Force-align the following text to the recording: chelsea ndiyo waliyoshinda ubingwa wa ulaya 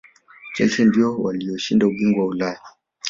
chelsea 0.53 0.85
ndiyo 0.85 1.17
waliyoshinda 1.17 1.87
ubingwa 1.87 2.23
wa 2.23 2.29
ulaya 2.29 2.59